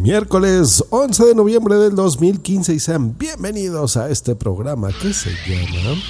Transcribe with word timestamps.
Miércoles 0.00 0.82
11 0.88 1.26
de 1.26 1.34
noviembre 1.34 1.74
del 1.74 1.94
2015 1.94 2.72
y 2.72 2.80
sean 2.80 3.18
bienvenidos 3.18 3.98
a 3.98 4.08
este 4.08 4.34
programa 4.34 4.88
que 4.98 5.12
se 5.12 5.28
llama... 5.46 6.00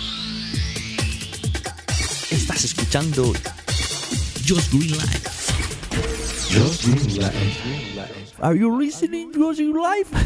Estás 2.31 2.67
escuchando 2.67 3.33
Just 4.47 4.73
Green 4.73 4.93
Life. 4.93 5.29
Just 6.53 6.87
Green 6.87 7.17
Life. 7.17 8.35
Are 8.41 8.57
you 8.57 8.81
listening 8.81 9.33
Just 9.33 9.59
Green 9.59 9.75
Life? 9.75 10.17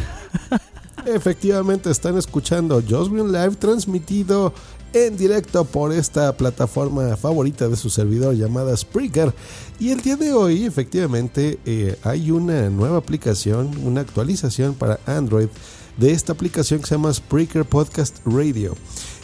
Efectivamente 1.07 1.89
están 1.89 2.19
escuchando 2.19 2.83
Just 2.87 3.11
Green 3.11 3.31
Live 3.31 3.55
transmitido 3.55 4.53
en 4.95 5.17
directo 5.17 5.65
por 5.65 5.91
esta 5.91 6.37
plataforma 6.37 7.17
favorita 7.17 7.67
de 7.67 7.75
su 7.75 7.89
servidor 7.89 8.33
llamada 8.33 8.75
Spreaker. 8.77 9.33
Y 9.77 9.91
el 9.91 9.99
día 9.99 10.15
de 10.15 10.33
hoy 10.33 10.63
efectivamente 10.63 11.59
eh, 11.65 11.99
hay 12.01 12.31
una 12.31 12.69
nueva 12.69 12.97
aplicación, 12.97 13.71
una 13.83 13.99
actualización 13.99 14.73
para 14.73 15.01
Android 15.05 15.49
de 15.97 16.11
esta 16.11 16.31
aplicación 16.31 16.79
que 16.79 16.87
se 16.87 16.95
llama 16.95 17.13
Spreaker 17.13 17.65
Podcast 17.65 18.19
Radio. 18.25 18.73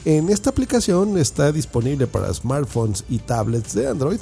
En 0.03 0.27
esta 0.27 0.49
aplicación 0.49 1.17
está 1.17 1.53
disponible 1.53 2.05
para 2.05 2.33
smartphones 2.33 3.05
y 3.07 3.19
tablets 3.19 3.73
de 3.73 3.87
Android, 3.87 4.19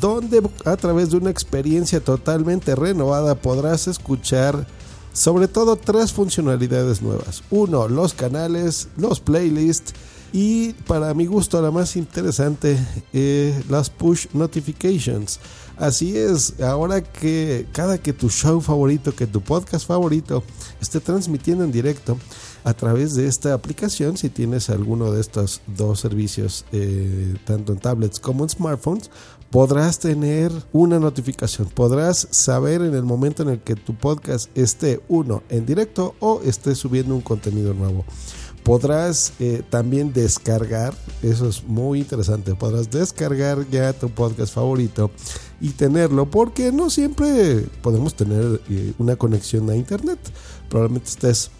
donde 0.00 0.40
a 0.64 0.76
través 0.76 1.10
de 1.10 1.16
una 1.16 1.30
experiencia 1.30 1.98
totalmente 1.98 2.76
renovada 2.76 3.34
podrás 3.34 3.88
escuchar 3.88 4.68
sobre 5.12 5.48
todo 5.48 5.74
tres 5.74 6.12
funcionalidades 6.12 7.02
nuevas. 7.02 7.42
Uno, 7.50 7.88
los 7.88 8.14
canales, 8.14 8.86
los 8.96 9.18
playlists 9.18 9.94
y 10.32 10.72
para 10.72 11.12
mi 11.12 11.26
gusto 11.26 11.60
la 11.60 11.70
más 11.70 11.94
interesante, 11.96 12.78
eh, 13.12 13.62
las 13.68 13.90
push 13.90 14.26
notifications. 14.32 15.38
Así 15.76 16.16
es, 16.16 16.60
ahora 16.60 17.02
que 17.02 17.66
cada 17.72 17.98
que 17.98 18.12
tu 18.12 18.30
show 18.30 18.60
favorito, 18.60 19.14
que 19.14 19.26
tu 19.26 19.40
podcast 19.40 19.86
favorito 19.86 20.42
esté 20.80 21.00
transmitiendo 21.00 21.64
en 21.64 21.72
directo 21.72 22.18
a 22.64 22.72
través 22.72 23.14
de 23.14 23.26
esta 23.26 23.52
aplicación, 23.52 24.16
si 24.16 24.30
tienes 24.30 24.70
alguno 24.70 25.12
de 25.12 25.20
estos 25.20 25.60
dos 25.66 26.00
servicios, 26.00 26.64
eh, 26.72 27.34
tanto 27.44 27.72
en 27.72 27.78
tablets 27.78 28.20
como 28.20 28.44
en 28.44 28.50
smartphones, 28.50 29.10
podrás 29.50 29.98
tener 29.98 30.52
una 30.72 30.98
notificación, 30.98 31.68
podrás 31.68 32.28
saber 32.30 32.82
en 32.82 32.94
el 32.94 33.02
momento 33.02 33.42
en 33.42 33.50
el 33.50 33.60
que 33.60 33.74
tu 33.74 33.94
podcast 33.94 34.56
esté 34.56 35.00
uno 35.08 35.42
en 35.48 35.66
directo 35.66 36.14
o 36.20 36.40
esté 36.42 36.74
subiendo 36.74 37.14
un 37.14 37.22
contenido 37.22 37.74
nuevo 37.74 38.04
podrás 38.62 39.32
eh, 39.40 39.62
también 39.68 40.12
descargar, 40.12 40.94
eso 41.22 41.48
es 41.48 41.64
muy 41.64 42.00
interesante, 42.00 42.54
podrás 42.54 42.90
descargar 42.90 43.68
ya 43.70 43.92
tu 43.92 44.08
podcast 44.08 44.54
favorito 44.54 45.10
y 45.60 45.70
tenerlo, 45.70 46.30
porque 46.30 46.72
no 46.72 46.90
siempre 46.90 47.66
podemos 47.82 48.14
tener 48.14 48.60
eh, 48.68 48.92
una 48.98 49.16
conexión 49.16 49.68
a 49.70 49.76
internet, 49.76 50.18
probablemente 50.68 51.10
estés 51.10 51.50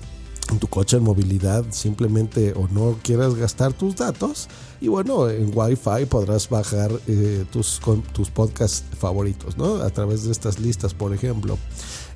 en 0.50 0.58
tu 0.58 0.66
coche 0.66 0.96
en 0.96 1.04
movilidad 1.04 1.64
simplemente 1.70 2.52
o 2.54 2.68
no 2.68 2.98
quieras 3.02 3.34
gastar 3.34 3.72
tus 3.72 3.96
datos 3.96 4.48
y 4.80 4.88
bueno 4.88 5.28
en 5.30 5.50
Wi-Fi 5.54 6.06
podrás 6.08 6.48
bajar 6.48 6.90
eh, 7.06 7.44
tus, 7.50 7.80
tus 8.12 8.30
podcasts 8.30 8.84
favoritos 8.98 9.56
¿no? 9.56 9.76
a 9.76 9.90
través 9.90 10.24
de 10.24 10.32
estas 10.32 10.58
listas 10.58 10.94
por 10.94 11.14
ejemplo 11.14 11.58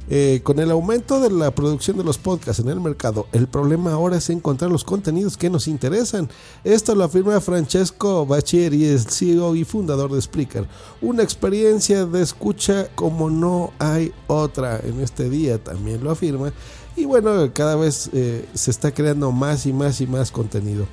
eh, 0.09 0.41
con 0.45 0.61
el 0.61 0.71
aumento 0.71 1.21
de 1.21 1.31
la 1.31 1.51
producción 1.51 1.97
de 1.97 2.05
los 2.05 2.17
podcasts 2.17 2.63
en 2.63 2.69
el 2.69 2.81
mercado, 2.81 3.27
el 3.33 3.49
problema 3.49 3.93
ahora 3.93 4.19
es 4.19 4.31
encontrar 4.31 4.71
los 4.71 4.85
contenidos 4.85 5.37
que 5.37 5.51
nos 5.51 5.67
interesan. 5.67 6.29
Esto 6.63 6.95
lo 6.95 7.03
afirma 7.03 7.41
Francesco 7.41 8.25
Bacchieri, 8.25 8.85
el 8.85 9.01
CEO 9.01 9.57
y 9.57 9.65
fundador 9.65 10.13
de 10.13 10.23
Spreaker. 10.23 10.69
Una 11.01 11.25
experiencia 11.25 12.07
de 12.07 12.23
escucha 12.23 12.89
como 12.95 13.31
no 13.31 13.73
hay 13.81 14.13
otra 14.29 14.79
en 14.79 15.01
este 15.01 15.29
día, 15.29 15.59
también 15.63 16.05
lo 16.05 16.13
afirma. 16.13 16.53
Y 16.97 17.05
bueno, 17.05 17.51
cada 17.53 17.77
vez 17.77 18.11
eh, 18.15 18.47
se 18.55 18.71
está 18.71 18.93
creando 18.93 19.31
más 19.31 19.67
y 19.67 19.73
más 19.73 20.01
y 20.01 20.07
más 20.07 20.31
contenido. 20.31 20.87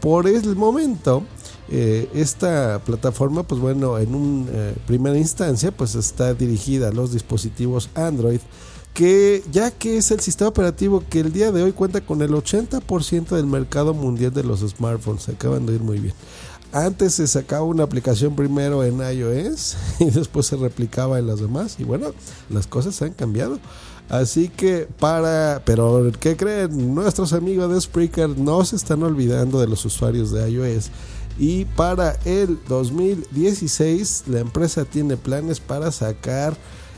Por 0.00 0.26
el 0.26 0.56
momento, 0.56 1.22
eh, 1.68 2.08
esta 2.14 2.80
plataforma, 2.84 3.42
pues 3.44 3.60
bueno, 3.60 3.98
en 3.98 4.14
una 4.14 4.50
eh, 4.50 4.74
primera 4.86 5.16
instancia, 5.16 5.70
pues 5.70 5.94
está 5.94 6.34
dirigida 6.34 6.88
a 6.88 6.92
los 6.92 7.12
dispositivos 7.12 7.90
Android, 7.94 8.40
que 8.94 9.42
ya 9.50 9.70
que 9.70 9.98
es 9.98 10.10
el 10.10 10.20
sistema 10.20 10.48
operativo 10.48 11.04
que 11.08 11.20
el 11.20 11.32
día 11.32 11.52
de 11.52 11.62
hoy 11.62 11.72
cuenta 11.72 12.00
con 12.00 12.20
el 12.20 12.30
80% 12.30 13.36
del 13.36 13.46
mercado 13.46 13.94
mundial 13.94 14.32
de 14.32 14.44
los 14.44 14.60
smartphones, 14.60 15.22
se 15.22 15.32
acaban 15.32 15.66
de 15.66 15.74
ir 15.74 15.80
muy 15.80 15.98
bien. 15.98 16.14
Antes 16.72 17.14
se 17.14 17.26
sacaba 17.26 17.64
una 17.64 17.84
aplicación 17.84 18.34
primero 18.34 18.82
en 18.82 18.98
iOS 18.98 19.76
y 20.00 20.06
después 20.06 20.46
se 20.46 20.56
replicaba 20.56 21.18
en 21.18 21.26
las 21.26 21.40
demás 21.40 21.76
y 21.78 21.84
bueno, 21.84 22.12
las 22.48 22.66
cosas 22.66 23.00
han 23.02 23.12
cambiado. 23.12 23.58
Así 24.08 24.48
que 24.48 24.88
para, 24.98 25.62
pero 25.64 26.10
¿qué 26.18 26.36
creen? 26.36 26.94
Nuestros 26.94 27.32
amigos 27.32 27.72
de 27.72 27.80
Spreaker 27.80 28.30
no 28.30 28.64
se 28.64 28.76
están 28.76 29.02
olvidando 29.02 29.60
de 29.60 29.68
los 29.68 29.84
usuarios 29.84 30.30
de 30.32 30.50
iOS 30.50 30.90
y 31.38 31.64
para 31.64 32.18
el 32.24 32.58
2016 32.68 34.24
la 34.26 34.40
empresa 34.40 34.84
tiene 34.84 35.16
planes 35.16 35.60
para 35.60 35.92
sacar 35.92 36.54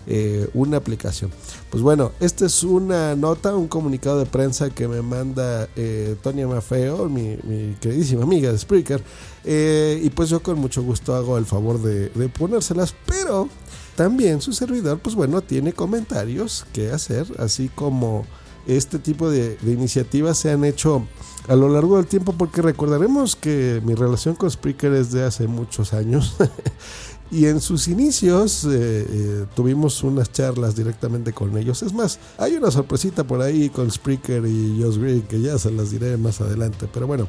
eh, 0.06 0.48
una 0.54 0.76
aplicación. 0.76 1.30
Pues 1.70 1.82
bueno, 1.82 2.12
esta 2.20 2.46
es 2.46 2.62
una 2.62 3.14
nota, 3.16 3.54
un 3.54 3.68
comunicado 3.68 4.18
de 4.18 4.26
prensa 4.26 4.70
que 4.70 4.88
me 4.88 5.02
manda 5.02 5.68
eh, 5.76 6.16
Tonia 6.22 6.46
Mafeo, 6.46 7.08
mi, 7.08 7.36
queridísima 7.80 8.22
amiga 8.22 8.52
de 8.52 8.58
Spreaker. 8.58 9.02
Eh, 9.44 10.00
y 10.02 10.10
pues 10.10 10.30
yo 10.30 10.42
con 10.42 10.58
mucho 10.58 10.82
gusto 10.82 11.14
hago 11.14 11.38
el 11.38 11.46
favor 11.46 11.80
de, 11.80 12.08
de 12.10 12.28
ponérselas, 12.28 12.94
pero 13.06 13.48
también 13.96 14.40
su 14.40 14.52
servidor, 14.52 14.98
pues 14.98 15.14
bueno, 15.14 15.40
tiene 15.40 15.72
comentarios 15.72 16.66
que 16.72 16.90
hacer, 16.90 17.26
así 17.38 17.68
como 17.68 18.24
este 18.66 18.98
tipo 18.98 19.30
de, 19.30 19.58
iniciativas 19.62 20.38
se 20.38 20.50
han 20.50 20.64
hecho 20.64 21.06
a 21.48 21.54
lo 21.54 21.68
largo 21.68 21.96
del 21.98 22.06
tiempo, 22.06 22.32
porque 22.32 22.62
recordaremos 22.62 23.36
que 23.36 23.82
mi 23.84 23.94
relación 23.94 24.34
con 24.34 24.50
Spreaker 24.50 24.92
es 24.94 25.12
de 25.12 25.24
hace 25.24 25.46
muchos 25.46 25.92
años. 25.92 26.36
y 27.34 27.46
en 27.46 27.60
sus 27.60 27.88
inicios 27.88 28.64
eh, 28.64 28.68
eh, 28.70 29.46
tuvimos 29.56 30.04
unas 30.04 30.30
charlas 30.30 30.76
directamente 30.76 31.32
con 31.32 31.56
ellos. 31.58 31.82
Es 31.82 31.92
más, 31.92 32.20
hay 32.38 32.54
una 32.54 32.70
sorpresita 32.70 33.24
por 33.24 33.42
ahí 33.42 33.70
con 33.70 33.90
Spreaker 33.90 34.46
y 34.46 34.80
Josh 34.80 34.98
Green 34.98 35.22
que 35.22 35.40
ya 35.40 35.58
se 35.58 35.72
las 35.72 35.90
diré 35.90 36.16
más 36.16 36.40
adelante. 36.40 36.88
Pero 36.92 37.08
bueno, 37.08 37.26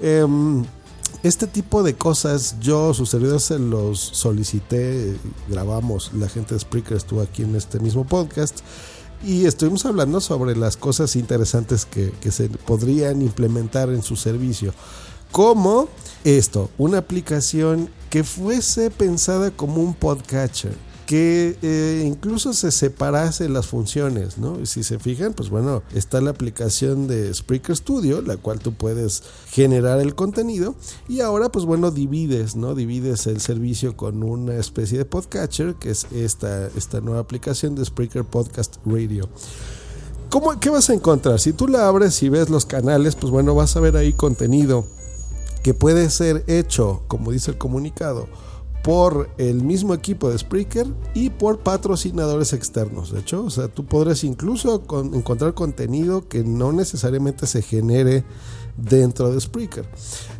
em, 0.00 0.64
este 1.22 1.46
tipo 1.46 1.82
de 1.82 1.94
cosas 1.94 2.56
yo, 2.60 2.94
sus 2.94 3.10
servidores 3.10 3.42
se 3.42 3.58
los 3.58 3.98
solicité, 3.98 5.14
grabamos, 5.48 6.12
la 6.14 6.28
gente 6.30 6.54
de 6.54 6.60
Spreaker 6.60 6.96
estuvo 6.96 7.20
aquí 7.20 7.42
en 7.42 7.54
este 7.54 7.78
mismo 7.80 8.06
podcast 8.06 8.60
y 9.26 9.46
estuvimos 9.46 9.84
hablando 9.86 10.20
sobre 10.20 10.56
las 10.56 10.76
cosas 10.76 11.16
interesantes 11.16 11.86
que, 11.86 12.12
se 12.30 12.48
podrían 12.48 13.22
implementar 13.22 13.88
en 13.90 14.02
su 14.02 14.16
servicio. 14.16 14.72
Como 15.34 15.88
esto, 16.22 16.70
una 16.78 16.98
aplicación 16.98 17.90
que 18.08 18.22
fuese 18.22 18.92
pensada 18.92 19.50
como 19.50 19.82
un 19.82 19.92
podcatcher 19.92 20.76
que 21.06 21.58
eh, 21.60 22.04
incluso 22.06 22.52
se 22.52 22.70
separase 22.70 23.48
las 23.48 23.66
funciones, 23.66 24.38
¿no? 24.38 24.60
Y 24.60 24.66
si 24.66 24.84
se 24.84 25.00
fijan, 25.00 25.32
pues 25.32 25.50
bueno, 25.50 25.82
está 25.92 26.20
la 26.20 26.30
aplicación 26.30 27.08
de 27.08 27.34
Spreaker 27.34 27.74
Studio, 27.74 28.22
la 28.22 28.36
cual 28.36 28.60
tú 28.60 28.74
puedes 28.74 29.24
generar 29.50 29.98
el 29.98 30.14
contenido 30.14 30.76
y 31.08 31.18
ahora 31.18 31.48
pues 31.48 31.64
bueno, 31.64 31.90
divides, 31.90 32.54
¿no? 32.54 32.76
Divides 32.76 33.26
el 33.26 33.40
servicio 33.40 33.96
con 33.96 34.22
una 34.22 34.54
especie 34.54 34.98
de 34.98 35.04
podcatcher, 35.04 35.74
que 35.74 35.90
es 35.90 36.06
esta, 36.12 36.68
esta 36.76 37.00
nueva 37.00 37.18
aplicación 37.18 37.74
de 37.74 37.84
Spreaker 37.84 38.22
Podcast 38.22 38.76
Radio. 38.86 39.28
¿Cómo, 40.30 40.60
¿Qué 40.60 40.70
vas 40.70 40.90
a 40.90 40.94
encontrar? 40.94 41.40
Si 41.40 41.52
tú 41.52 41.66
la 41.66 41.88
abres 41.88 42.22
y 42.22 42.28
ves 42.28 42.50
los 42.50 42.66
canales, 42.66 43.16
pues 43.16 43.32
bueno, 43.32 43.56
vas 43.56 43.76
a 43.76 43.80
ver 43.80 43.96
ahí 43.96 44.12
contenido 44.12 44.86
que 45.64 45.72
puede 45.72 46.10
ser 46.10 46.44
hecho, 46.46 47.02
como 47.08 47.32
dice 47.32 47.50
el 47.50 47.56
comunicado, 47.56 48.28
por 48.82 49.30
el 49.38 49.62
mismo 49.62 49.94
equipo 49.94 50.28
de 50.28 50.36
Spreaker 50.36 50.86
y 51.14 51.30
por 51.30 51.60
patrocinadores 51.60 52.52
externos. 52.52 53.10
De 53.10 53.20
hecho, 53.20 53.42
o 53.42 53.48
sea, 53.48 53.68
tú 53.68 53.86
podrás 53.86 54.24
incluso 54.24 54.82
encontrar 55.14 55.54
contenido 55.54 56.28
que 56.28 56.44
no 56.44 56.70
necesariamente 56.72 57.46
se 57.46 57.62
genere 57.62 58.24
dentro 58.76 59.32
de 59.32 59.40
Spreaker. 59.40 59.86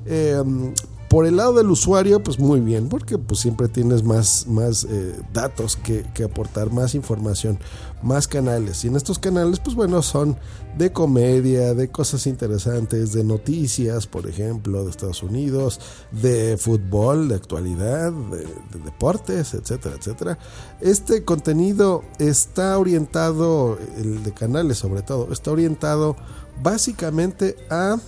Em, 0.05 0.75
por 1.15 1.27
el 1.27 1.37
lado 1.37 1.53
del 1.53 1.71
usuario, 1.71 2.21
pues 2.25 2.41
muy 2.41 2.59
bien, 2.59 2.89
porque 2.89 3.19
pues 3.19 3.39
siempre 3.39 3.69
tienes 3.69 4.03
más, 4.03 4.49
más 4.49 4.83
eh, 4.83 5.15
datos 5.33 5.77
que, 5.77 6.25
aportar, 6.25 6.73
más 6.73 6.97
información, 6.97 7.57
más 8.03 8.27
canales. 8.27 8.85
Y 8.85 8.89
en 8.89 8.97
estos 8.97 9.21
canales, 9.21 9.61
pues 9.61 9.77
bueno, 9.77 10.03
son 10.03 10.37
de 10.77 10.91
comedia, 10.91 11.73
de 11.73 11.89
cosas 11.89 12.27
interesantes, 12.27 13.13
de 13.13 13.23
noticias, 13.23 14.09
por 14.09 14.27
ejemplo, 14.27 14.83
de 14.83 14.91
Estados 14.91 15.23
Unidos, 15.23 15.79
de 16.11 16.57
fútbol, 16.57 17.29
de 17.29 17.37
actualidad, 17.37 18.11
de, 18.11 18.39
de 18.39 18.85
deportes, 18.85 19.55
etcétera, 19.55 19.95
etcétera. 19.97 20.37
Este 20.81 21.25
contenido 21.25 22.03
está 22.19 22.77
orientado, 22.77 23.79
el 23.99 24.25
de 24.25 24.35
canales 24.35 24.79
sobre 24.79 25.03
todo, 25.03 25.33
está 25.33 25.53
orientado 25.53 26.17
básicamente 26.61 27.55
a 27.71 27.99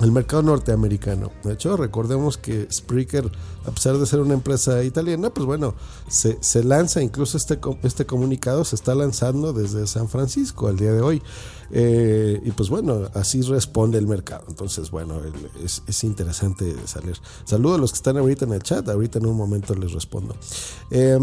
el 0.00 0.12
mercado 0.12 0.42
norteamericano. 0.42 1.32
De 1.42 1.54
hecho, 1.54 1.76
recordemos 1.76 2.36
que 2.36 2.68
Spreaker, 2.70 3.30
a 3.64 3.70
pesar 3.70 3.96
de 3.98 4.06
ser 4.06 4.20
una 4.20 4.34
empresa 4.34 4.82
italiana, 4.84 5.30
pues 5.30 5.46
bueno, 5.46 5.74
se, 6.08 6.38
se 6.40 6.62
lanza, 6.64 7.02
incluso 7.02 7.36
este, 7.36 7.58
este 7.82 8.04
comunicado 8.06 8.64
se 8.64 8.76
está 8.76 8.94
lanzando 8.94 9.52
desde 9.52 9.86
San 9.86 10.08
Francisco 10.08 10.68
al 10.68 10.76
día 10.76 10.92
de 10.92 11.00
hoy. 11.00 11.22
Eh, 11.70 12.40
y 12.44 12.50
pues 12.52 12.68
bueno, 12.68 13.08
así 13.14 13.42
responde 13.42 13.98
el 13.98 14.06
mercado. 14.06 14.44
Entonces, 14.48 14.90
bueno, 14.90 15.16
es, 15.62 15.82
es, 15.86 16.04
interesante 16.04 16.74
salir. 16.86 17.16
Saludo 17.44 17.74
a 17.74 17.78
los 17.78 17.90
que 17.92 17.96
están 17.96 18.16
ahorita 18.16 18.44
en 18.44 18.52
el 18.52 18.62
chat, 18.62 18.88
ahorita 18.88 19.18
en 19.18 19.26
un 19.26 19.36
momento 19.36 19.74
les 19.74 19.92
respondo. 19.92 20.36
Eh, 20.90 21.18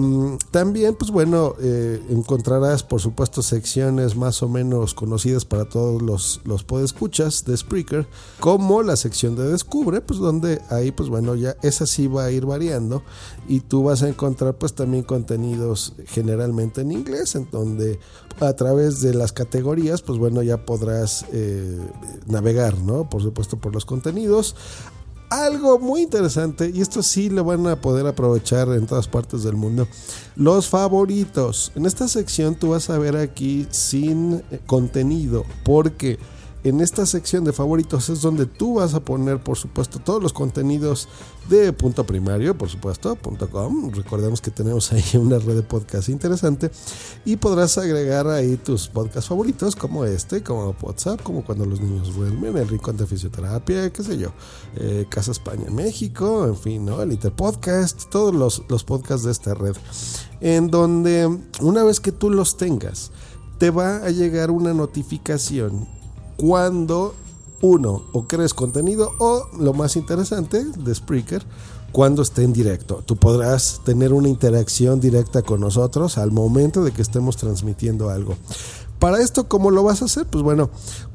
también, 0.51 0.95
pues 0.95 1.11
bueno, 1.11 1.55
eh, 1.61 2.01
encontrarás, 2.09 2.83
por 2.83 2.99
supuesto, 2.99 3.41
secciones 3.41 4.15
más 4.15 4.43
o 4.43 4.49
menos 4.49 4.93
conocidas 4.93 5.45
para 5.45 5.65
todos 5.65 6.01
los, 6.01 6.41
los 6.43 6.63
podescuchas 6.63 7.45
de 7.45 7.55
Spreaker, 7.55 8.07
como 8.39 8.62
la 8.83 8.95
sección 8.95 9.35
de 9.35 9.47
Descubre, 9.47 10.01
pues 10.01 10.19
donde 10.19 10.61
ahí, 10.69 10.91
pues 10.91 11.09
bueno, 11.09 11.35
ya 11.35 11.55
esa 11.61 11.85
sí 11.85 12.07
va 12.07 12.25
a 12.25 12.31
ir 12.31 12.45
variando 12.45 13.03
y 13.47 13.59
tú 13.59 13.83
vas 13.83 14.03
a 14.03 14.09
encontrar 14.09 14.57
pues 14.57 14.73
también 14.73 15.03
contenidos 15.03 15.93
generalmente 16.07 16.81
en 16.81 16.91
inglés, 16.91 17.35
en 17.35 17.49
donde 17.51 17.99
a 18.39 18.53
través 18.53 19.01
de 19.01 19.13
las 19.13 19.33
categorías, 19.33 20.01
pues 20.01 20.17
bueno, 20.17 20.41
ya 20.41 20.65
podrás 20.65 21.25
eh, 21.33 21.77
navegar, 22.25 22.77
¿no? 22.79 23.09
Por 23.09 23.21
supuesto, 23.21 23.57
por 23.57 23.73
los 23.73 23.85
contenidos. 23.85 24.55
Algo 25.29 25.79
muy 25.79 26.01
interesante, 26.01 26.71
y 26.73 26.81
esto 26.81 27.01
sí 27.01 27.29
lo 27.29 27.43
van 27.43 27.65
a 27.67 27.81
poder 27.81 28.05
aprovechar 28.05 28.69
en 28.69 28.85
todas 28.85 29.07
partes 29.07 29.43
del 29.43 29.55
mundo. 29.55 29.87
Los 30.35 30.69
favoritos. 30.69 31.71
En 31.75 31.85
esta 31.85 32.07
sección 32.07 32.55
tú 32.55 32.69
vas 32.69 32.89
a 32.89 32.97
ver 32.99 33.17
aquí 33.17 33.67
sin 33.71 34.43
contenido, 34.67 35.43
porque 35.65 36.19
en 36.63 36.79
esta 36.79 37.05
sección 37.05 37.43
de 37.43 37.51
favoritos 37.51 38.07
es 38.09 38.21
donde 38.21 38.45
tú 38.45 38.75
vas 38.75 38.93
a 38.93 39.01
poner, 39.01 39.43
por 39.43 39.57
supuesto, 39.57 39.99
todos 39.99 40.23
los 40.23 40.31
contenidos 40.31 41.09
de 41.49 41.73
punto 41.73 42.05
primario, 42.05 42.57
por 42.57 42.69
supuesto, 42.69 43.17
.com. 43.51 43.91
Recordemos 43.91 44.39
que 44.39 44.49
tenemos 44.49 44.93
ahí 44.93 45.03
una 45.15 45.39
red 45.39 45.55
de 45.55 45.63
podcast 45.63 46.07
interesante 46.07 46.71
y 47.25 47.35
podrás 47.35 47.77
agregar 47.77 48.27
ahí 48.27 48.55
tus 48.55 48.87
podcasts 48.87 49.27
favoritos 49.27 49.75
como 49.75 50.05
este, 50.05 50.41
como 50.41 50.73
WhatsApp, 50.81 51.21
como 51.21 51.43
cuando 51.43 51.65
los 51.65 51.81
niños 51.81 52.15
duermen, 52.15 52.55
el 52.55 52.69
rincón 52.69 52.95
de 52.95 53.07
fisioterapia, 53.07 53.91
qué 53.91 54.03
sé 54.03 54.17
yo, 54.17 54.29
eh, 54.77 55.05
Casa 55.09 55.31
España 55.31 55.69
México, 55.69 56.45
en 56.45 56.55
fin, 56.55 56.85
¿no? 56.85 57.01
El 57.01 57.11
Interpodcast, 57.11 58.09
todos 58.09 58.33
los, 58.33 58.63
los 58.69 58.85
podcasts 58.85 59.25
de 59.25 59.31
esta 59.31 59.53
red, 59.53 59.75
en 60.39 60.71
donde 60.71 61.39
una 61.59 61.83
vez 61.83 61.99
que 61.99 62.13
tú 62.13 62.29
los 62.29 62.55
tengas, 62.55 63.11
te 63.57 63.69
va 63.69 63.97
a 63.97 64.09
llegar 64.09 64.49
una 64.49 64.73
notificación 64.73 66.02
cuando 66.45 67.15
uno 67.61 68.03
o 68.11 68.27
crees 68.27 68.53
contenido 68.53 69.13
o 69.17 69.47
lo 69.57 69.73
más 69.73 69.95
interesante 69.95 70.65
de 70.65 70.93
Spreaker 70.93 71.41
cuando 71.93 72.21
esté 72.21 72.43
en 72.43 72.51
directo. 72.51 73.01
Tú 73.05 73.15
podrás 73.15 73.79
tener 73.85 74.11
una 74.11 74.27
interacción 74.27 74.99
directa 74.99 75.41
con 75.41 75.61
nosotros 75.61 76.17
al 76.17 76.31
momento 76.31 76.83
de 76.83 76.91
que 76.91 77.01
estemos 77.01 77.37
transmitiendo 77.37 78.09
algo. 78.09 78.35
Para 78.99 79.21
esto, 79.21 79.47
¿cómo 79.47 79.71
lo 79.71 79.83
vas 79.83 80.01
a 80.01 80.05
hacer? 80.05 80.25
Pues 80.25 80.43
bueno, 80.43 80.69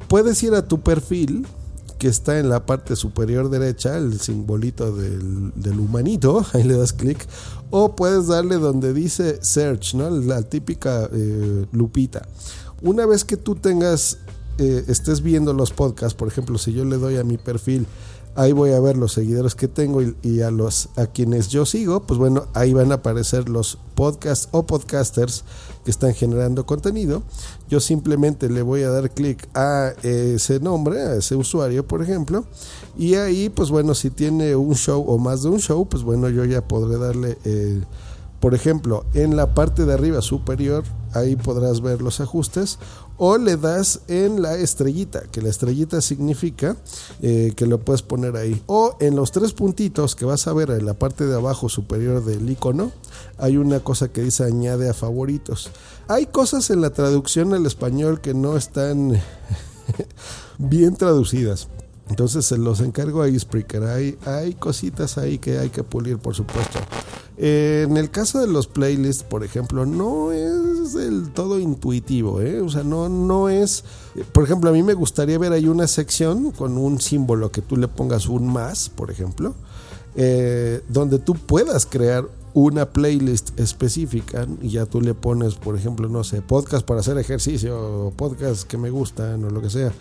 puedes 0.08 0.42
ir 0.42 0.54
a 0.54 0.66
tu 0.66 0.80
perfil 0.80 1.46
que 1.98 2.08
está 2.08 2.38
en 2.38 2.48
la 2.48 2.64
parte 2.64 2.96
superior 2.96 3.50
derecha, 3.50 3.98
el 3.98 4.18
simbolito 4.20 4.96
del, 4.96 5.78
humanito, 5.78 6.46
ahí 6.54 6.62
le 6.62 6.78
das 6.78 6.94
clic, 6.94 7.18
o 7.70 7.94
puedes 7.94 8.28
darle 8.28 8.56
donde 8.56 8.94
dice 8.94 9.40
search, 9.42 9.92
¿no? 9.92 10.08
la 10.08 10.40
típica 10.40 11.06
eh, 11.12 11.66
lupita. 11.72 12.26
Una 12.80 13.04
vez 13.04 13.24
que 13.26 13.36
tú 13.36 13.56
tengas 13.56 14.18
eh, 14.58 14.84
estés 14.88 15.22
viendo 15.22 15.52
los 15.52 15.72
podcasts, 15.72 16.14
por 16.14 16.28
ejemplo, 16.28 16.58
si 16.58 16.72
yo 16.72 16.84
le 16.84 16.96
doy 16.96 17.16
a 17.16 17.24
mi 17.24 17.38
perfil, 17.38 17.86
ahí 18.34 18.52
voy 18.52 18.70
a 18.70 18.80
ver 18.80 18.96
los 18.96 19.12
seguidores 19.12 19.54
que 19.54 19.66
tengo 19.66 20.00
y, 20.00 20.40
a 20.42 20.50
los 20.50 20.90
a 20.96 21.06
quienes 21.06 21.48
yo 21.48 21.66
sigo, 21.66 22.02
pues 22.02 22.18
bueno, 22.18 22.46
ahí 22.54 22.72
van 22.72 22.92
a 22.92 22.96
aparecer 22.96 23.48
los 23.48 23.78
podcasts 23.96 24.48
o 24.52 24.64
podcasters 24.64 25.44
que 25.84 25.90
están 25.90 26.14
generando 26.14 26.64
contenido. 26.64 27.22
Yo 27.68 27.80
simplemente 27.80 28.48
le 28.48 28.62
voy 28.62 28.82
a 28.82 28.90
dar 28.90 29.10
clic 29.10 29.48
a 29.54 29.92
ese 30.02 30.60
nombre, 30.60 31.00
a 31.02 31.16
ese 31.16 31.34
usuario, 31.34 31.86
por 31.86 32.00
ejemplo, 32.00 32.44
y 32.96 33.16
ahí, 33.16 33.48
pues 33.48 33.70
bueno, 33.70 33.94
si 33.94 34.10
tiene 34.10 34.54
un 34.54 34.74
show 34.74 35.04
o 35.06 35.18
más 35.18 35.42
de 35.42 35.48
un 35.48 35.58
show, 35.58 35.88
pues 35.88 36.04
bueno, 36.04 36.28
yo 36.28 36.44
ya 36.44 36.66
podré 36.66 36.96
darle 36.96 37.38
eh, 37.44 37.82
por 38.40 38.54
ejemplo, 38.54 39.04
en 39.14 39.36
la 39.36 39.54
parte 39.54 39.84
de 39.84 39.94
arriba 39.94 40.22
superior, 40.22 40.84
ahí 41.12 41.34
podrás 41.34 41.80
ver 41.80 42.02
los 42.02 42.20
ajustes, 42.20 42.78
o 43.18 43.36
le 43.36 43.56
das 43.56 44.00
en 44.08 44.40
la 44.40 44.56
estrellita, 44.56 45.22
que 45.30 45.42
la 45.42 45.48
estrellita 45.48 46.00
significa 46.00 46.76
eh, 47.20 47.52
que 47.56 47.66
lo 47.66 47.80
puedes 47.80 48.02
poner 48.02 48.36
ahí, 48.36 48.62
o 48.66 48.96
en 49.00 49.16
los 49.16 49.32
tres 49.32 49.52
puntitos 49.52 50.14
que 50.14 50.24
vas 50.24 50.46
a 50.46 50.52
ver 50.52 50.70
en 50.70 50.86
la 50.86 50.94
parte 50.94 51.26
de 51.26 51.34
abajo 51.34 51.68
superior 51.68 52.24
del 52.24 52.48
icono, 52.48 52.92
hay 53.36 53.56
una 53.56 53.80
cosa 53.80 54.08
que 54.08 54.22
dice 54.22 54.44
añade 54.44 54.88
a 54.88 54.94
favoritos. 54.94 55.70
Hay 56.06 56.26
cosas 56.26 56.70
en 56.70 56.80
la 56.80 56.90
traducción 56.90 57.52
al 57.54 57.66
español 57.66 58.20
que 58.20 58.34
no 58.34 58.56
están 58.56 59.20
bien 60.58 60.96
traducidas. 60.96 61.68
Entonces 62.08 62.46
se 62.46 62.56
los 62.56 62.80
encargo 62.80 63.22
a 63.22 63.28
Spreaker. 63.38 63.82
Hay, 63.84 64.16
hay 64.24 64.54
cositas 64.54 65.18
ahí 65.18 65.38
que 65.38 65.58
hay 65.58 65.68
que 65.68 65.82
pulir, 65.82 66.18
por 66.18 66.34
supuesto. 66.34 66.78
En 67.36 67.96
el 67.96 68.10
caso 68.10 68.40
de 68.40 68.48
los 68.48 68.66
playlists, 68.66 69.22
por 69.22 69.44
ejemplo, 69.44 69.86
no 69.86 70.32
es 70.32 70.67
del 70.92 71.30
todo 71.30 71.58
intuitivo, 71.58 72.40
¿eh? 72.40 72.60
O 72.60 72.68
sea, 72.68 72.82
no, 72.82 73.08
no 73.08 73.48
es. 73.48 73.84
Por 74.32 74.44
ejemplo, 74.44 74.70
a 74.70 74.72
mí 74.72 74.82
me 74.82 74.94
gustaría 74.94 75.38
ver 75.38 75.52
ahí 75.52 75.68
una 75.68 75.86
sección 75.86 76.50
con 76.52 76.78
un 76.78 77.00
símbolo 77.00 77.50
que 77.50 77.62
tú 77.62 77.76
le 77.76 77.88
pongas 77.88 78.28
un 78.28 78.46
más, 78.46 78.88
por 78.88 79.10
ejemplo, 79.10 79.54
eh, 80.16 80.82
donde 80.88 81.18
tú 81.18 81.34
puedas 81.34 81.86
crear 81.86 82.28
una 82.58 82.90
playlist 82.90 83.58
específica 83.58 84.46
y 84.60 84.70
ya 84.70 84.86
tú 84.86 85.00
le 85.00 85.14
pones, 85.14 85.54
por 85.54 85.76
ejemplo, 85.76 86.08
no 86.08 86.24
sé, 86.24 86.42
podcast 86.42 86.84
para 86.84 87.00
hacer 87.00 87.16
ejercicio, 87.16 88.12
podcast 88.16 88.64
que 88.64 88.76
me 88.76 88.90
gustan 88.90 89.44
o 89.44 89.50
lo 89.50 89.62
que 89.62 89.70
sea. 89.70 89.92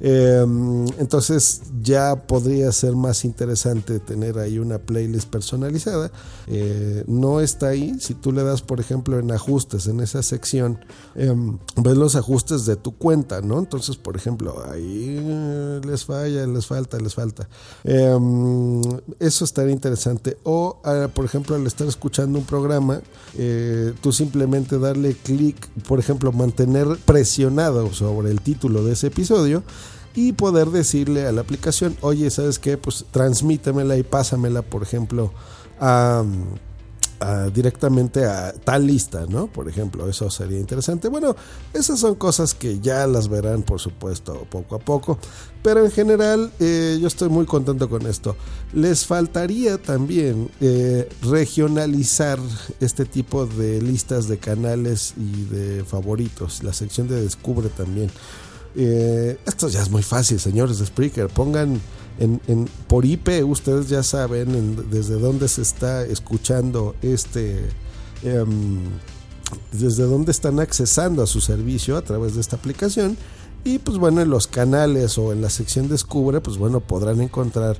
Em, 0.00 0.86
entonces 0.98 1.62
ya 1.82 2.26
podría 2.26 2.70
ser 2.70 2.94
más 2.94 3.24
interesante 3.24 3.98
tener 3.98 4.38
ahí 4.38 4.58
una 4.58 4.78
playlist 4.78 5.28
personalizada. 5.28 6.10
Eh, 6.46 7.04
no 7.06 7.40
está 7.40 7.68
ahí. 7.68 7.96
Si 8.00 8.14
tú 8.14 8.32
le 8.32 8.42
das, 8.42 8.62
por 8.62 8.80
ejemplo, 8.80 9.18
en 9.18 9.30
ajustes, 9.30 9.86
en 9.86 10.00
esa 10.00 10.22
sección, 10.22 10.78
em, 11.14 11.58
ves 11.76 11.96
los 11.96 12.14
ajustes 12.14 12.66
de 12.66 12.76
tu 12.76 12.92
cuenta, 12.96 13.40
¿no? 13.40 13.58
Entonces, 13.58 13.96
por 13.96 14.16
ejemplo, 14.16 14.62
ahí 14.70 15.18
eh, 15.18 15.80
les 15.86 16.04
falla, 16.04 16.46
les 16.46 16.66
falta, 16.66 16.98
les 16.98 17.14
falta. 17.14 17.48
Em, 17.84 18.82
eso 19.18 19.44
estaría 19.44 19.72
interesante. 19.72 20.36
O, 20.44 20.80
ah, 20.84 21.08
por 21.12 21.24
ejemplo, 21.24 21.56
al 21.56 21.66
estar 21.66 21.86
escuchando 21.86 22.05
un 22.38 22.44
programa, 22.44 23.00
eh, 23.36 23.92
tú 24.00 24.12
simplemente 24.12 24.78
darle 24.78 25.14
clic, 25.14 25.68
por 25.86 25.98
ejemplo, 25.98 26.32
mantener 26.32 26.86
presionado 27.04 27.92
sobre 27.92 28.30
el 28.30 28.40
título 28.40 28.84
de 28.84 28.92
ese 28.92 29.08
episodio 29.08 29.62
y 30.14 30.32
poder 30.32 30.70
decirle 30.70 31.26
a 31.26 31.32
la 31.32 31.42
aplicación, 31.42 31.96
oye, 32.00 32.30
¿sabes 32.30 32.58
qué? 32.58 32.78
Pues 32.78 33.04
transmítemela 33.10 33.96
y 33.96 34.02
pásamela, 34.02 34.62
por 34.62 34.82
ejemplo, 34.82 35.32
a, 35.78 36.24
directamente 37.52 38.24
a 38.24 38.52
tal 38.52 38.86
lista, 38.86 39.26
¿no? 39.28 39.46
Por 39.46 39.68
ejemplo, 39.68 40.08
eso 40.08 40.30
sería 40.30 40.58
interesante. 40.58 41.08
Bueno, 41.08 41.34
esas 41.72 41.98
son 42.00 42.14
cosas 42.16 42.54
que 42.54 42.80
ya 42.80 43.06
las 43.06 43.28
verán, 43.28 43.62
por 43.62 43.80
supuesto, 43.80 44.46
poco 44.50 44.76
a 44.76 44.78
poco. 44.78 45.18
Pero 45.62 45.84
en 45.84 45.90
general, 45.90 46.52
eh, 46.60 46.96
yo 47.00 47.08
estoy 47.08 47.28
muy 47.28 47.44
contento 47.44 47.88
con 47.88 48.06
esto. 48.06 48.36
Les 48.72 49.04
faltaría 49.04 49.78
también 49.78 50.48
eh, 50.60 51.08
regionalizar 51.22 52.38
este 52.80 53.04
tipo 53.04 53.46
de 53.46 53.82
listas 53.82 54.28
de 54.28 54.38
canales 54.38 55.14
y 55.16 55.44
de 55.46 55.84
favoritos. 55.84 56.62
La 56.62 56.72
sección 56.72 57.08
de 57.08 57.20
Descubre 57.20 57.68
también. 57.68 58.10
Eh, 58.76 59.38
esto 59.46 59.68
ya 59.68 59.82
es 59.82 59.90
muy 59.90 60.02
fácil, 60.02 60.38
señores 60.38 60.78
de 60.78 60.86
Spreaker. 60.86 61.28
Pongan 61.28 61.80
en, 62.18 62.68
por 62.88 63.04
IP, 63.04 63.44
ustedes 63.44 63.88
ya 63.88 64.02
saben 64.02 64.90
desde 64.90 65.18
dónde 65.18 65.48
se 65.48 65.62
está 65.62 66.04
escuchando 66.04 66.94
este. 67.02 67.68
Em, 68.22 68.80
desde 69.70 70.02
dónde 70.04 70.32
están 70.32 70.58
accesando 70.58 71.22
a 71.22 71.26
su 71.26 71.40
servicio 71.40 71.96
a 71.96 72.02
través 72.02 72.34
de 72.34 72.40
esta 72.40 72.56
aplicación. 72.56 73.16
Y 73.64 73.78
pues 73.78 73.98
bueno, 73.98 74.20
en 74.20 74.30
los 74.30 74.46
canales 74.46 75.18
o 75.18 75.32
en 75.32 75.40
la 75.40 75.50
sección 75.50 75.88
Descubre, 75.88 76.40
pues 76.40 76.56
bueno, 76.56 76.80
podrán 76.80 77.20
encontrar. 77.20 77.78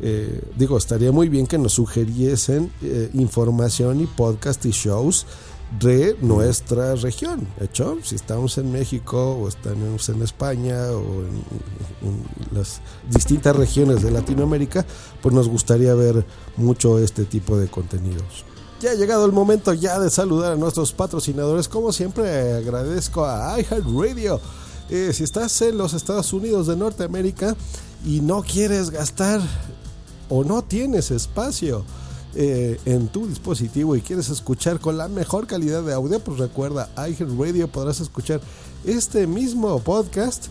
Eh, 0.00 0.42
digo, 0.56 0.78
estaría 0.78 1.10
muy 1.10 1.28
bien 1.28 1.46
que 1.46 1.58
nos 1.58 1.72
sugiriesen 1.72 2.70
eh, 2.82 3.10
información 3.14 4.00
y 4.00 4.06
podcast 4.06 4.64
y 4.66 4.70
shows 4.70 5.26
de 5.80 6.16
nuestra 6.20 6.94
región. 6.94 7.46
hecho, 7.60 7.98
si 8.02 8.14
estamos 8.14 8.58
en 8.58 8.72
México 8.72 9.34
o 9.34 9.48
estamos 9.48 10.08
en 10.08 10.22
España 10.22 10.90
o 10.92 11.22
en, 11.22 11.42
las 12.52 12.80
distintas 13.10 13.54
regiones 13.54 14.02
de 14.02 14.10
Latinoamérica, 14.10 14.86
pues 15.20 15.34
nos 15.34 15.48
gustaría 15.48 15.94
ver 15.94 16.24
mucho 16.56 16.98
este 16.98 17.24
tipo 17.24 17.56
de 17.58 17.68
contenidos. 17.68 18.44
Ya 18.80 18.92
ha 18.92 18.94
llegado 18.94 19.26
el 19.26 19.32
momento 19.32 19.74
ya 19.74 19.98
de 19.98 20.08
saludar 20.08 20.52
a 20.52 20.56
nuestros 20.56 20.92
patrocinadores. 20.92 21.68
Como 21.68 21.92
siempre, 21.92 22.54
agradezco 22.54 23.24
a 23.24 23.60
iHeartRadio. 23.60 24.40
Eh, 24.88 25.12
si 25.12 25.24
estás 25.24 25.60
en 25.62 25.76
los 25.76 25.92
Estados 25.92 26.32
Unidos 26.32 26.66
de 26.66 26.76
Norteamérica, 26.76 27.56
y 28.04 28.20
no 28.20 28.42
quieres 28.42 28.90
gastar 28.90 29.40
o 30.28 30.44
no 30.44 30.62
tienes 30.62 31.10
espacio 31.10 31.84
eh, 32.34 32.78
en 32.84 33.08
tu 33.08 33.26
dispositivo 33.26 33.96
y 33.96 34.02
quieres 34.02 34.28
escuchar 34.28 34.80
con 34.80 34.98
la 34.98 35.08
mejor 35.08 35.46
calidad 35.46 35.82
de 35.82 35.94
audio, 35.94 36.20
pues 36.20 36.38
recuerda, 36.38 36.88
Radio 36.96 37.68
podrás 37.68 38.00
escuchar 38.00 38.40
este 38.84 39.26
mismo 39.26 39.78
podcast. 39.80 40.46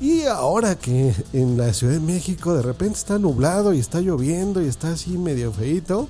Y 0.00 0.22
ahora 0.22 0.76
que 0.76 1.14
en 1.32 1.56
la 1.56 1.72
Ciudad 1.74 1.94
de 1.94 2.00
México 2.00 2.54
de 2.54 2.62
repente 2.62 2.98
está 2.98 3.18
nublado 3.18 3.74
y 3.74 3.78
está 3.78 4.00
lloviendo 4.00 4.62
y 4.62 4.66
está 4.66 4.92
así 4.92 5.18
medio 5.18 5.52
feito, 5.52 6.08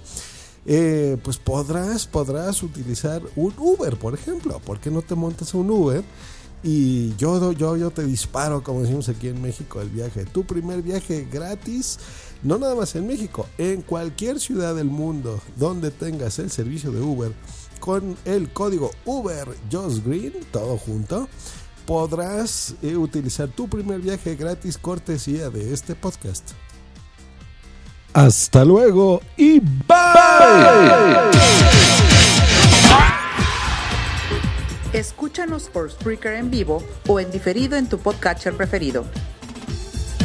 eh, 0.66 1.16
pues 1.22 1.38
podrás, 1.38 2.06
podrás 2.06 2.62
utilizar 2.62 3.22
un 3.34 3.54
Uber, 3.58 3.98
por 3.98 4.14
ejemplo. 4.14 4.60
¿Por 4.60 4.78
qué 4.78 4.90
no 4.90 5.02
te 5.02 5.14
montas 5.14 5.54
un 5.54 5.70
Uber? 5.70 6.04
Y 6.62 7.14
yo, 7.16 7.52
yo, 7.52 7.76
yo 7.76 7.90
te 7.90 8.04
disparo, 8.04 8.62
como 8.64 8.82
decimos 8.82 9.08
aquí 9.08 9.28
en 9.28 9.40
México, 9.40 9.80
el 9.80 9.88
viaje. 9.88 10.24
Tu 10.24 10.44
primer 10.44 10.82
viaje 10.82 11.26
gratis, 11.30 11.98
no 12.42 12.58
nada 12.58 12.74
más 12.74 12.94
en 12.94 13.06
México, 13.06 13.46
en 13.58 13.82
cualquier 13.82 14.40
ciudad 14.40 14.74
del 14.74 14.86
mundo 14.86 15.40
donde 15.56 15.90
tengas 15.90 16.38
el 16.38 16.50
servicio 16.50 16.92
de 16.92 17.00
Uber 17.00 17.32
con 17.80 18.16
el 18.24 18.50
código 18.50 18.90
Uber 19.04 19.48
Just 19.70 20.04
Green, 20.04 20.32
todo 20.50 20.76
junto, 20.76 21.28
podrás 21.86 22.74
eh, 22.82 22.96
utilizar 22.96 23.48
tu 23.48 23.68
primer 23.68 24.00
viaje 24.00 24.36
gratis 24.36 24.76
cortesía 24.78 25.50
de 25.50 25.72
este 25.72 25.94
podcast. 25.94 26.50
Hasta 28.12 28.64
luego 28.64 29.20
y 29.36 29.60
bye. 29.60 29.98
Escúchanos 34.92 35.64
por 35.64 35.90
Spreaker 35.90 36.34
en 36.34 36.50
vivo 36.50 36.82
o 37.06 37.20
en 37.20 37.30
diferido 37.30 37.76
en 37.76 37.88
tu 37.88 37.98
podcatcher 37.98 38.56
preferido. 38.56 39.04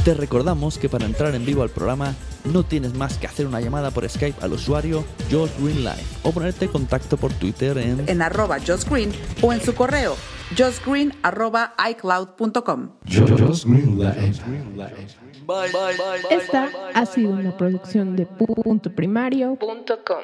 Te 0.03 0.13
recordamos 0.13 0.77
que 0.77 0.89
para 0.89 1.05
entrar 1.05 1.33
en 1.33 1.45
vivo 1.45 1.63
al 1.63 1.69
programa 1.69 2.13
no 2.43 2.63
tienes 2.63 2.93
más 2.93 3.17
que 3.17 3.25
hacer 3.25 3.48
una 3.48 3.62
llamada 3.62 3.89
por 3.91 4.07
Skype 4.07 4.43
al 4.43 4.51
usuario 4.51 5.05
Josh 5.31 5.51
Green 5.60 5.83
Live 5.83 6.03
o 6.24 6.31
ponerte 6.31 6.65
en 6.65 6.72
contacto 6.72 7.15
por 7.15 7.31
Twitter 7.33 7.77
en, 7.77 8.07
en 8.07 8.22
arroba 8.22 8.57
Josh 8.60 8.83
Green 8.89 9.12
o 9.41 9.53
en 9.53 9.62
su 9.62 9.74
correo 9.74 10.15
josgreen 10.57 11.13
arroba 11.24 11.74
icloud.com. 11.89 12.89
Esta 16.29 16.69
ha 16.93 17.05
sido 17.05 17.31
una 17.31 17.57
producción 17.57 18.15
de 18.15 18.25
puntoprimario.com. 18.25 20.24